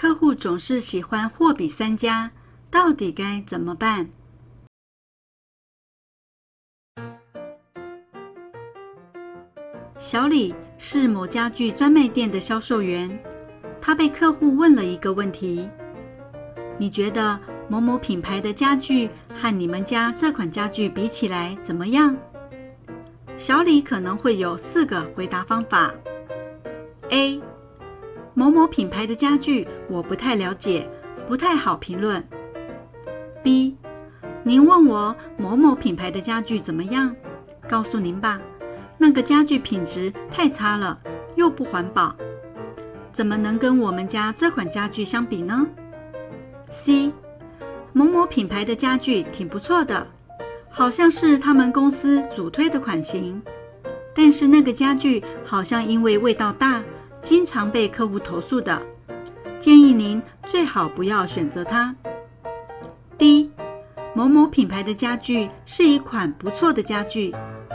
[0.00, 2.30] 客户总是喜欢货比三家，
[2.70, 4.08] 到底该怎么办？
[9.98, 13.10] 小李是某家具专卖店的销售员，
[13.78, 15.68] 他被客户问了一个问题
[16.80, 17.38] ：“你觉得
[17.68, 22.16] 某某品牌的家具和你们家这款家具比起来怎么样？”
[23.36, 25.94] 小李可能会有四个回答方法
[27.10, 27.38] ：A，
[28.40, 30.88] 某某品牌的家具我不太了解，
[31.26, 32.26] 不太好评论
[33.44, 33.74] ；B，
[34.42, 37.14] 您问我某某品牌的家具怎么样？
[37.68, 38.40] 告诉您吧。
[38.96, 40.98] 那个家具品质太差了，
[41.36, 42.16] 又不环保，
[43.12, 45.66] 怎么能跟我们家这款家具相比呢
[46.70, 47.12] ？C，
[47.92, 50.06] 某某品牌的家具挺不错的，
[50.70, 53.42] 好像是他们公司主推的款型，
[54.14, 56.82] 但是那个家具好像因为味道大，
[57.22, 58.80] 经常被客户投诉的，
[59.58, 61.94] 建议您最好不要选择它。
[63.18, 63.50] 第一
[64.14, 67.34] 某某品牌的家具是一款不错的家具。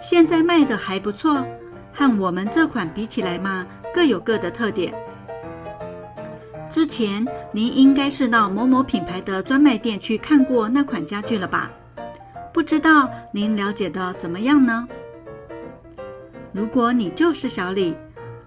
[0.00, 1.46] 现在卖的还不错，
[1.92, 4.94] 和我们这款比起来嘛，各有各的特点。
[6.68, 11.70] 之前您应该是到某某品牌的专卖店去看过那款家具了吧？
[12.52, 14.86] 不知道您了解的怎么样呢？
[16.52, 17.94] 如果你就是小李，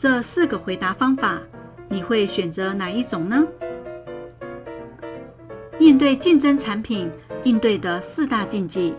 [0.00, 1.42] 这四个回答方法，
[1.88, 3.44] 你会选择哪一种呢？
[5.80, 7.10] 应对竞争产品，
[7.42, 8.94] 应对的四大禁忌。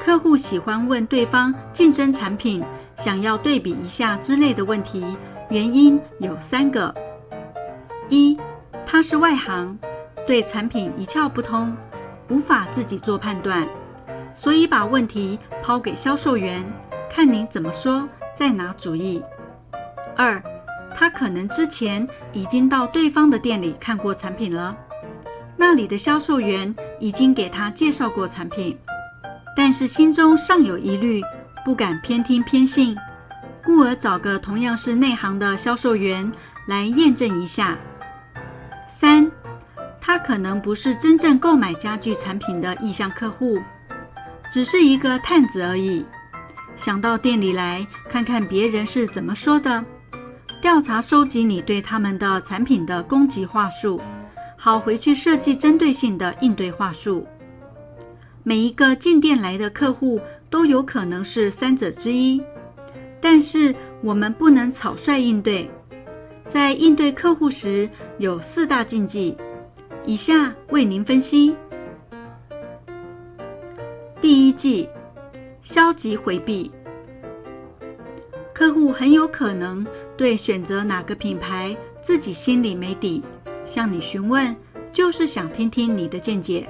[0.00, 2.64] 客户喜欢问对方竞争产品，
[2.96, 5.04] 想要对比一下之类的问题，
[5.50, 6.94] 原因有三个：
[8.08, 8.38] 一，
[8.86, 9.78] 他是外行，
[10.26, 11.76] 对产品一窍不通，
[12.30, 13.68] 无法自己做判断，
[14.34, 16.64] 所以把问题抛给销售员，
[17.10, 19.22] 看你怎么说，再拿主意；
[20.16, 20.42] 二，
[20.94, 24.76] 他可能之前已经到对方的店里看过产品了，
[25.56, 28.78] 那里的销售员已经给他介绍过产品。
[29.54, 31.22] 但是心中尚有疑虑，
[31.64, 32.96] 不敢偏听偏信，
[33.62, 36.32] 故而找个同样是内行的销售员
[36.66, 37.78] 来验证一下。
[38.88, 39.30] 三，
[40.00, 43.60] 他可能不是真正购买家具产品的意向客户，
[44.50, 46.04] 只是一个探子而已，
[46.82, 49.84] 想到店里来看看别人是怎么说的，
[50.60, 54.00] 调查收集你对他们的产品的攻击话术，
[54.56, 57.24] 好回去设计针对性的应对话术。
[58.42, 60.20] 每一个进店来的客户
[60.50, 62.42] 都有可能是三者之一，
[63.20, 63.72] 但是
[64.02, 65.70] 我们不能草率应对。
[66.48, 67.88] 在应对客户时，
[68.18, 69.36] 有四大禁忌，
[70.04, 71.54] 以下为您分析。
[74.20, 74.88] 第一忌：
[75.62, 76.70] 消极回避。
[78.52, 79.86] 客户很有可能
[80.16, 83.22] 对选择哪个品牌自己心里没底，
[83.64, 84.54] 向你询问，
[84.92, 86.68] 就是想听听你的见解。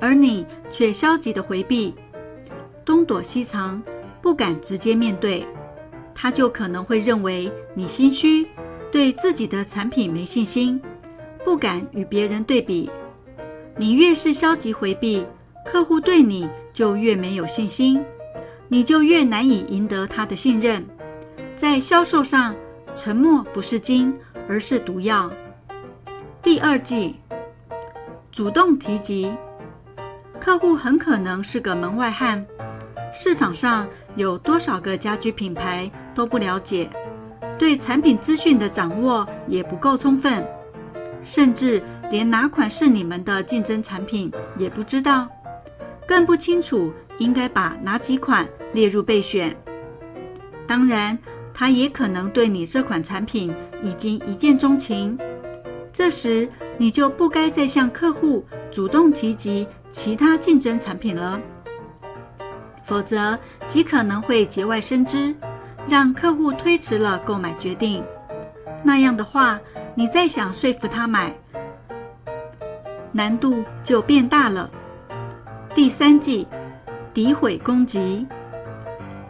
[0.00, 1.94] 而你却消极的回避，
[2.84, 3.82] 东躲西藏，
[4.22, 5.44] 不敢直接面对，
[6.14, 8.46] 他就可能会认为你心虚，
[8.92, 10.80] 对自己的产品没信心，
[11.44, 12.88] 不敢与别人对比。
[13.76, 15.26] 你越是消极回避，
[15.64, 18.04] 客户对你就越没有信心，
[18.68, 20.84] 你就越难以赢得他的信任。
[21.56, 22.54] 在销售上，
[22.94, 24.14] 沉默不是金，
[24.46, 25.32] 而是毒药。
[26.42, 27.16] 第二计，
[28.30, 29.34] 主动提及。
[30.38, 32.44] 客户很可能是个门外汉，
[33.10, 36.90] 市场上有多少个家居品牌都不了解，
[37.58, 40.46] 对产品资讯的掌握也不够充分，
[41.22, 45.26] 甚至连哪款是你们的竞争产品也不知道，
[46.06, 49.54] 更不清楚应该把哪几款列入备选。
[50.66, 51.18] 当然，
[51.52, 55.18] 他也可能对你这款产品已经一见钟情，
[55.92, 59.66] 这时你就不该再向客户主动提及。
[59.92, 61.40] 其他竞争产品了，
[62.84, 65.34] 否则极可能会节外生枝，
[65.88, 68.04] 让客户推迟了购买决定。
[68.82, 69.58] 那样的话，
[69.94, 71.34] 你再想说服他买，
[73.10, 74.70] 难度就变大了。
[75.76, 76.48] 第三计，
[77.12, 78.26] 诋毁攻击。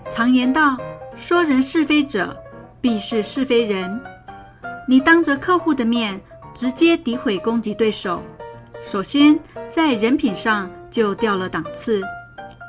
[0.08, 0.78] 常言道
[1.16, 2.40] ：“说人是非者，
[2.80, 4.00] 必是是非人。”
[4.86, 6.20] 你当着客户的面
[6.54, 8.22] 直接诋毁攻击对手。
[8.80, 9.36] 首先，
[9.68, 12.00] 在人品上就掉了档次；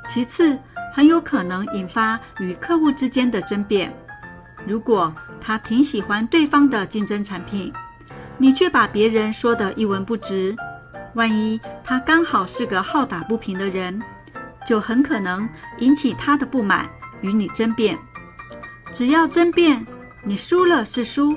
[0.07, 0.57] 其次，
[0.91, 3.94] 很有可能引发与客户之间的争辩。
[4.65, 7.71] 如果他挺喜欢对方的竞争产品，
[8.39, 10.56] 你却把别人说的一文不值，
[11.18, 14.00] 万一他刚好是个好打不平的人，
[14.68, 15.50] 就很可能
[15.80, 16.88] 引起他的不满，
[17.22, 17.98] 与你争辩。
[18.94, 19.84] 只要争辩，
[20.24, 21.36] 你输了是输，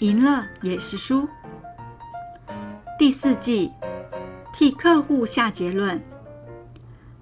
[0.00, 1.28] 赢了也是输。
[2.98, 3.70] 第四季，
[4.52, 6.02] 替客户下结论。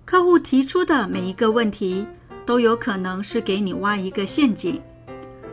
[0.06, 2.06] 客户提出的每一个问题，
[2.46, 4.80] 都有可能是给你挖一个陷阱。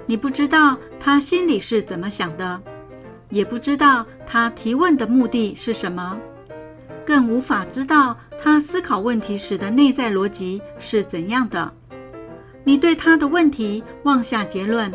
[0.06, 2.62] 你不知道他心里是怎么想的，
[3.32, 6.18] 也不知道他提问的目的是什么，
[7.08, 11.74] 更无法知道他思考问题时的内在逻辑是怎样的。
[12.66, 14.94] 你对他的问题妄下结论，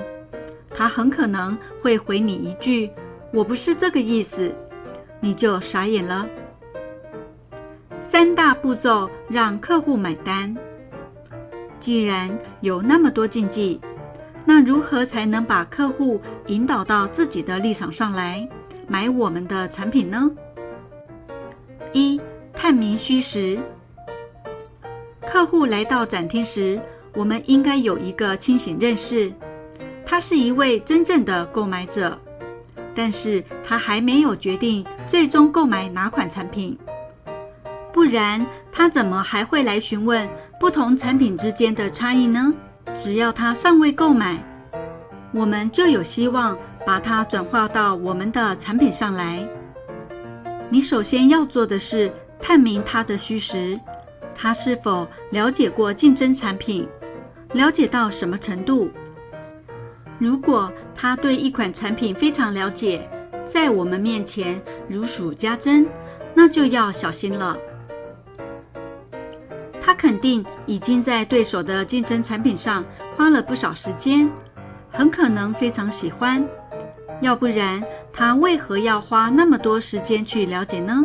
[0.74, 2.90] 他很可能会回你一句
[3.32, 4.54] ：“我不是这个意思。”
[5.20, 6.28] 你就傻眼了。
[8.02, 10.54] 三大步骤让客户买单。
[11.80, 12.30] 既然
[12.60, 13.80] 有那么多禁忌，
[14.44, 18.46] 那如何才能把客户引导到自己的立场上来
[18.86, 20.30] 买我们的产品呢？
[21.92, 22.20] 一、
[22.54, 23.58] 探明虚实。
[25.26, 26.80] 客户来到展厅时，
[27.14, 29.32] 我们应该有一个清醒认识，
[30.04, 32.18] 他是一位真正的购买者。
[32.94, 36.76] 但是他还没有决定最终购买哪款产品，
[37.90, 40.28] 不然他怎么还会来询问
[40.60, 42.52] 不同产品之间的差异呢？
[42.94, 44.44] 只要他尚未购买，
[45.32, 46.54] 我们就有希望
[46.84, 49.48] 把它转化到我们的产品上来。
[50.72, 52.10] 你首先要做的是
[52.40, 53.78] 探明他的虚实，
[54.34, 56.88] 他是否了解过竞争产品，
[57.52, 58.90] 了解到什么程度？
[60.18, 63.06] 如果他对一款产品非常了解，
[63.44, 65.86] 在我们面前如数家珍，
[66.32, 67.54] 那就要小心了。
[69.78, 72.82] 他肯定已经在对手的竞争产品上
[73.14, 74.26] 花了不少时间，
[74.90, 76.42] 很可能非常喜欢。
[77.22, 77.80] 要不然，
[78.12, 81.02] 他为何要花那么多时间去了解呢？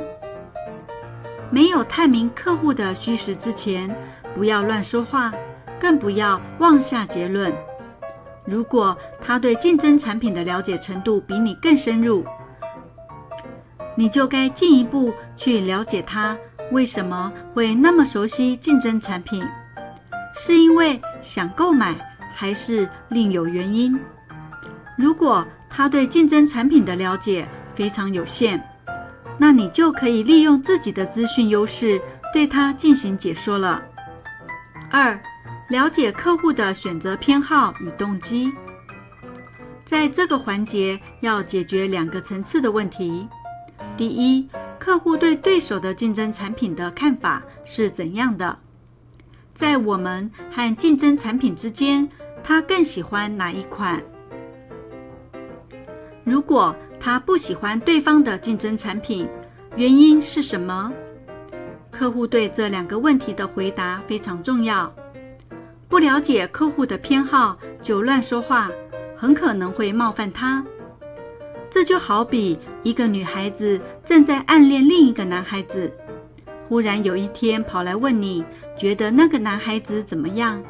[1.51, 3.95] 没有探明客户的虚实之前，
[4.33, 5.31] 不要乱说话，
[5.79, 7.53] 更不要妄下结论。
[8.45, 12.25] 如果他对竞争产品的了解程度比你更深入，
[13.95, 16.35] 你就该进一步去了解他
[16.71, 19.47] 为什么会那么熟悉竞争产品，
[20.33, 21.93] 是因为想购买，
[22.33, 23.99] 还是另有原因？
[24.97, 28.61] 如果他对竞争产品的了解非常有限，
[29.37, 32.01] 那你就可以利用自己的资讯优势
[32.33, 33.83] 对他进行解说了。
[34.89, 35.19] 二。
[35.69, 38.53] 了解客户的选择偏好与动机，
[39.83, 43.27] 在这个环节要解决两个层次的问题。
[43.97, 44.47] 第一，
[44.79, 48.59] 客户对对手的竞争产品的看法是怎样的？
[49.53, 52.07] 在我们和竞争产品之间，
[52.41, 54.01] 他更喜欢哪一款？
[56.27, 59.25] 如果他不喜欢对方的竞争产品，
[59.77, 60.91] 原因是什么？
[61.89, 64.93] 客户对这两个问题的回答非常重要。
[65.87, 68.69] 不了解客户的偏好就乱说话，
[69.15, 70.61] 很可能会冒犯他。
[71.69, 75.89] 这就好比一个女孩子正在暗恋另一个男孩子，
[76.67, 78.43] 忽然有一天跑来问你
[78.77, 80.61] 觉得那个男孩子怎么样，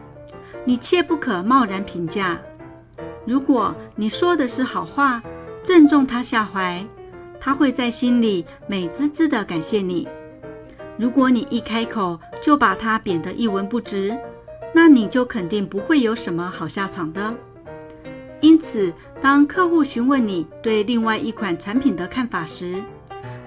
[0.65, 2.39] 你切不可贸然评价。
[3.25, 5.21] 如果你说的是好话，
[5.67, 6.81] 正中他下怀，
[7.41, 10.07] 他会在心里美滋滋的感谢你。
[10.97, 14.17] 如果你一开口就把他贬得一文不值，
[14.73, 17.35] 那你就肯定不会有什么好下场的。
[18.39, 22.81] 因此，当客户询问你对另外一款产品的看法时，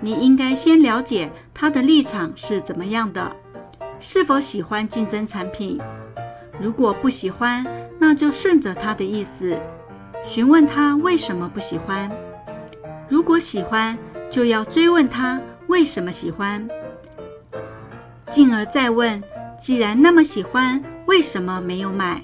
[0.02, 3.34] 你应该先了解他的立场是怎么样的，
[3.98, 5.80] 是否喜欢竞争产品。
[6.60, 7.66] 如果不喜欢，
[7.98, 9.58] 那就顺着他的意思，
[10.24, 12.10] 询问他为什么不喜欢。
[13.08, 13.98] 如果喜欢，
[14.30, 16.68] 就要追问他为什么喜欢，
[18.30, 19.22] 进而再问：
[19.58, 20.82] 既然那么喜欢。
[21.06, 22.22] 为什么没有买？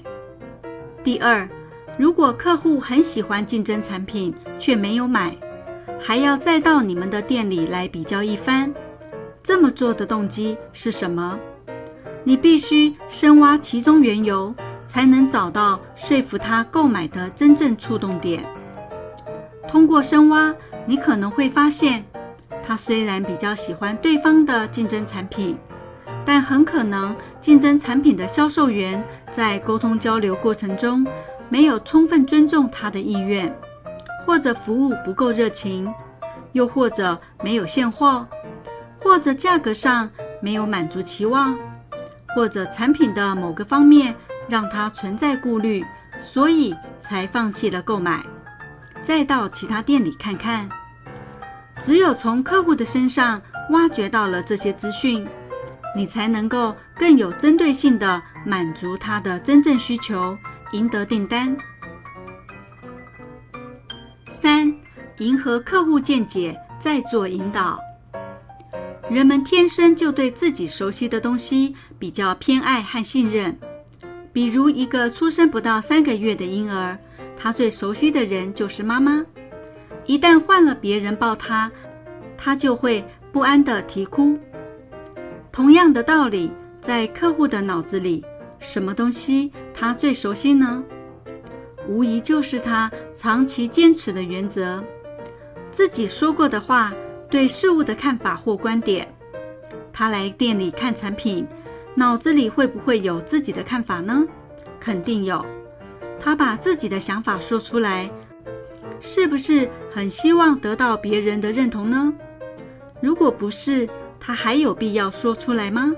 [1.03, 1.45] 第二，
[1.97, 5.35] 如果客户很喜欢竞争产品却没有买，
[5.99, 8.73] 还要再到你们的店里来比较一番，
[9.43, 11.37] 这么做的动机是什么？
[12.23, 14.55] 你必须深挖其中缘由，
[14.87, 18.43] 才能找到说服他购买的真正触动点。
[19.67, 20.55] 通过深挖，
[20.87, 22.03] 你可能会发现，
[22.63, 25.55] 他虽然比较喜欢对方的竞争产品。
[26.25, 29.01] 但很可能，竞争产品的销售员
[29.31, 31.07] 在沟通交流过程中
[31.47, 33.53] 没有充分尊重他的意愿，
[34.25, 35.89] 或者服务不够热情，
[36.51, 38.27] 又或者没有现货，
[39.01, 40.09] 或者价格上
[40.41, 41.57] 没有满足期望，
[42.35, 44.13] 或者产品的某个方面
[44.49, 45.85] 让他存在顾虑，
[46.17, 48.23] 所以才放弃了购买。
[49.01, 50.69] 再到其他店里看看，
[51.79, 55.27] 只有从客户的身上挖掘到了这些资讯。
[55.95, 60.37] 你才能够更有针对性的满足他的真正需求，
[60.71, 61.57] 赢得订单。
[64.29, 64.71] 三、
[65.17, 67.79] 迎合客户见解，再做引导。
[69.09, 73.57] 人们天生就对自己熟悉的东西比较偏爱和信任。
[74.37, 76.95] 比如，一个出生不到三个月的婴儿，
[77.35, 79.25] 他最熟悉的人就是妈妈。
[80.05, 81.71] 一旦换了别人抱他，
[82.37, 84.37] 他就会不安地啼哭。
[85.51, 88.23] 同样的道理，在客户的脑子里，
[88.59, 90.83] 什么东西他最熟悉呢？
[91.87, 94.83] 无疑就是他长期坚持的原则，
[95.71, 96.93] 自己说过的话。
[97.27, 99.11] 对事物的看法或观点，
[99.91, 101.43] 他来店里看产品，
[101.99, 104.23] 脑子里会不会有自己的看法呢？
[104.79, 105.43] 肯定有。
[106.19, 108.07] 他把自己的想法说出来，
[108.99, 112.13] 是不是很希望得到别人的认同呢？
[113.01, 113.89] 如果不是，
[114.19, 115.91] 他还有必要说出来吗？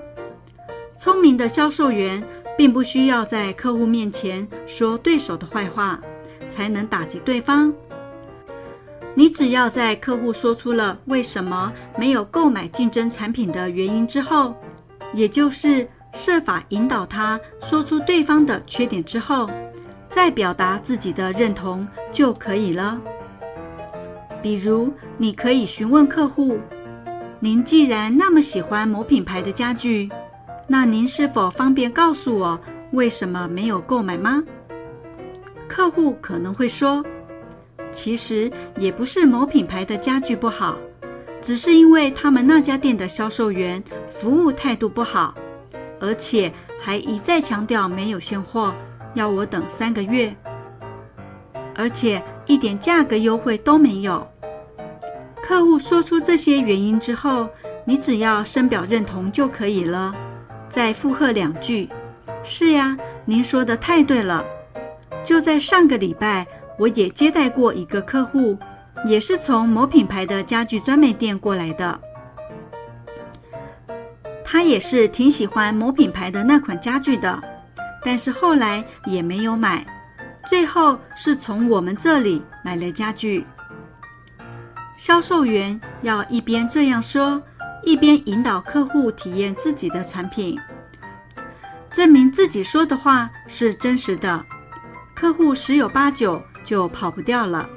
[0.97, 2.23] 聪明的销售员
[2.57, 5.99] 并不需要在客户面前说对手的坏话，
[6.47, 7.73] 才能打击对方。
[9.15, 14.55] 你只要在客户说出了为什么没有购买竞争产品的原因之后，
[15.13, 19.49] 也就是设法引导他说出对方的缺点之后，
[20.07, 22.99] 再表达自己的认同就可以了。
[24.41, 26.57] 比如，你可以询问客户
[27.39, 30.09] ：“您既然那么喜欢某品牌的家具，
[30.67, 32.59] 那您是否方便告诉我
[32.91, 34.43] 为什么没有购买吗？”
[35.67, 37.03] 客户可能会说。
[37.91, 40.77] 其实也不是某品牌的家具不好，
[41.41, 45.35] 只是因为他们那家店的销售员服务态度不好，
[45.99, 48.73] 而且还一再强调没有现货，
[49.13, 50.35] 要我等三个月，
[51.75, 54.27] 而且一点价格优惠都没有。
[55.41, 57.49] 客户说出这些原因之后，
[57.85, 60.13] 你只要深表认同就可以了，
[60.67, 61.89] 再附和两句
[62.43, 64.45] ：“是呀，您说的太对了。”
[65.25, 66.45] 就在上个礼拜。
[66.79, 68.57] 我也接待过一个客户，
[69.05, 71.99] 也是从某品牌的家具专卖店过来的。
[74.43, 77.41] 他也是挺喜欢某品牌的那款家具的，
[78.03, 79.85] 但是后来也没有买，
[80.47, 83.45] 最后是从我们这里买了家具。
[84.97, 87.41] 销售员要一边这样说，
[87.83, 90.59] 一边引导客户体验自己的产品，
[91.91, 94.45] 证明自己说的话是真实的，
[95.15, 96.41] 客户十有八九。
[96.61, 97.67] 就跑不掉了。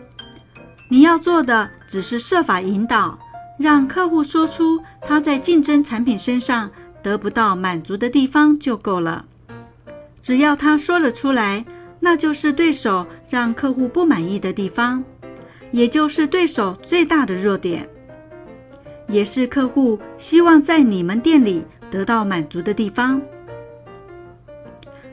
[0.92, 3.18] 你要做的只是设法引导，
[3.58, 6.70] 让客户说出他在竞争产品身上
[7.02, 9.24] 得不到满足的地方就够了。
[10.20, 11.64] 只要他说了出来，
[11.98, 15.02] 那就是对手让客户不满意的地方，
[15.70, 17.88] 也就是对手最大的弱点，
[19.08, 23.18] 也是客户希望在你们店里得到满足的地方。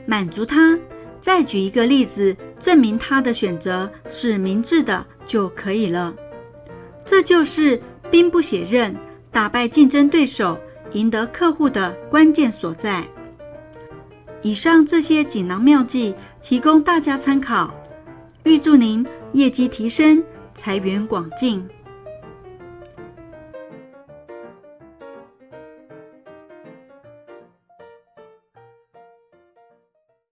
[0.04, 0.78] 满足他。
[1.22, 2.36] 再举一个例子。
[2.58, 6.12] 证明他的选择是明智的就可以了。
[7.06, 8.96] 这就是兵不血刃，
[9.30, 10.58] 打败竞争对手，
[10.90, 13.06] 赢得客户的关键所在。
[14.42, 17.72] 以上这些锦囊妙计提供大家参考，
[18.42, 20.20] 预祝您业绩提升，
[20.52, 21.64] 财源广进。